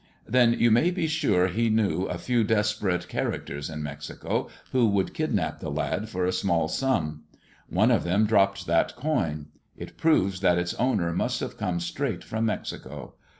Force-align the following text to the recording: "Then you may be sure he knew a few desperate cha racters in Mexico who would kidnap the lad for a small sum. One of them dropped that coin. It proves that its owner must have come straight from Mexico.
"Then 0.27 0.53
you 0.53 0.71
may 0.71 0.89
be 0.89 1.05
sure 1.05 1.45
he 1.45 1.69
knew 1.69 2.05
a 2.05 2.17
few 2.17 2.43
desperate 2.43 3.05
cha 3.07 3.19
racters 3.21 3.71
in 3.71 3.83
Mexico 3.83 4.49
who 4.71 4.87
would 4.87 5.13
kidnap 5.13 5.59
the 5.59 5.69
lad 5.69 6.09
for 6.09 6.25
a 6.25 6.31
small 6.31 6.67
sum. 6.67 7.25
One 7.69 7.91
of 7.91 8.03
them 8.03 8.25
dropped 8.25 8.65
that 8.65 8.95
coin. 8.95 9.49
It 9.77 9.97
proves 9.97 10.39
that 10.39 10.57
its 10.57 10.73
owner 10.73 11.13
must 11.13 11.39
have 11.41 11.55
come 11.55 11.79
straight 11.79 12.23
from 12.23 12.47
Mexico. 12.47 13.13